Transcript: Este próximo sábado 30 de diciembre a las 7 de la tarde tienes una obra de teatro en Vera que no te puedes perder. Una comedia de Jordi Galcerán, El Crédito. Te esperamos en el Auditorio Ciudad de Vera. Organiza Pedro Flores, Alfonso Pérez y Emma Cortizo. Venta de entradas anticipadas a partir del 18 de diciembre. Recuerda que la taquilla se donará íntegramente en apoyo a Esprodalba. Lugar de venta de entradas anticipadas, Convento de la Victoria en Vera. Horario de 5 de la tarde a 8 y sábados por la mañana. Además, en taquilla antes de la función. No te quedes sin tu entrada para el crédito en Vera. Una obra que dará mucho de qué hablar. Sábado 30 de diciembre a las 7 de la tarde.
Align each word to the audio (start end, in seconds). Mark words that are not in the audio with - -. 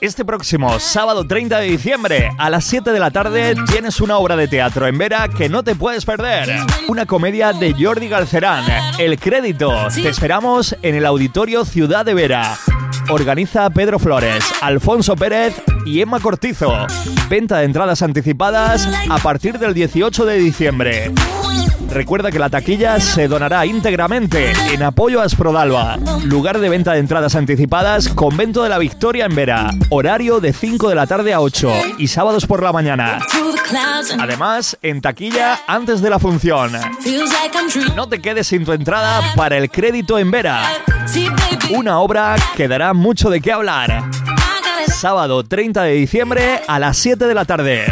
Este 0.00 0.24
próximo 0.24 0.78
sábado 0.78 1.26
30 1.26 1.58
de 1.58 1.66
diciembre 1.66 2.30
a 2.38 2.50
las 2.50 2.64
7 2.64 2.92
de 2.92 3.00
la 3.00 3.10
tarde 3.10 3.56
tienes 3.68 4.00
una 4.00 4.18
obra 4.18 4.36
de 4.36 4.46
teatro 4.46 4.86
en 4.86 4.96
Vera 4.96 5.28
que 5.28 5.48
no 5.48 5.64
te 5.64 5.74
puedes 5.74 6.04
perder. 6.04 6.48
Una 6.86 7.04
comedia 7.04 7.52
de 7.52 7.74
Jordi 7.74 8.08
Galcerán, 8.08 8.64
El 8.98 9.18
Crédito. 9.18 9.72
Te 9.92 10.08
esperamos 10.08 10.76
en 10.82 10.94
el 10.94 11.04
Auditorio 11.04 11.64
Ciudad 11.64 12.04
de 12.04 12.14
Vera. 12.14 12.56
Organiza 13.10 13.68
Pedro 13.70 13.98
Flores, 13.98 14.44
Alfonso 14.60 15.16
Pérez 15.16 15.54
y 15.84 16.00
Emma 16.00 16.20
Cortizo. 16.20 16.72
Venta 17.28 17.58
de 17.58 17.64
entradas 17.64 18.00
anticipadas 18.02 18.88
a 19.10 19.18
partir 19.18 19.58
del 19.58 19.74
18 19.74 20.24
de 20.26 20.38
diciembre. 20.38 21.12
Recuerda 21.98 22.30
que 22.30 22.38
la 22.38 22.48
taquilla 22.48 23.00
se 23.00 23.26
donará 23.26 23.66
íntegramente 23.66 24.52
en 24.72 24.84
apoyo 24.84 25.20
a 25.20 25.24
Esprodalba. 25.24 25.96
Lugar 26.26 26.60
de 26.60 26.68
venta 26.68 26.92
de 26.92 27.00
entradas 27.00 27.34
anticipadas, 27.34 28.08
Convento 28.10 28.62
de 28.62 28.68
la 28.68 28.78
Victoria 28.78 29.24
en 29.24 29.34
Vera. 29.34 29.70
Horario 29.90 30.38
de 30.38 30.52
5 30.52 30.90
de 30.90 30.94
la 30.94 31.08
tarde 31.08 31.34
a 31.34 31.40
8 31.40 31.72
y 31.98 32.06
sábados 32.06 32.46
por 32.46 32.62
la 32.62 32.72
mañana. 32.72 33.18
Además, 34.16 34.78
en 34.80 35.00
taquilla 35.00 35.58
antes 35.66 36.00
de 36.00 36.08
la 36.08 36.20
función. 36.20 36.70
No 37.96 38.08
te 38.08 38.22
quedes 38.22 38.46
sin 38.46 38.64
tu 38.64 38.72
entrada 38.74 39.20
para 39.34 39.56
el 39.56 39.68
crédito 39.68 40.20
en 40.20 40.30
Vera. 40.30 40.70
Una 41.70 41.98
obra 41.98 42.36
que 42.56 42.68
dará 42.68 42.94
mucho 42.94 43.28
de 43.28 43.40
qué 43.40 43.50
hablar. 43.50 44.04
Sábado 44.86 45.42
30 45.42 45.82
de 45.82 45.94
diciembre 45.94 46.60
a 46.68 46.78
las 46.78 46.96
7 46.96 47.26
de 47.26 47.34
la 47.34 47.44
tarde. 47.44 47.86